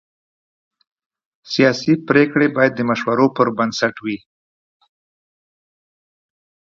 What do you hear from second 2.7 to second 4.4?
د مشورو پر بنسټ وي